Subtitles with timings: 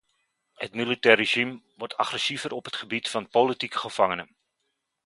[0.53, 4.35] Het militaire regime wordt agressiever op het gebied van politieke gevangenen.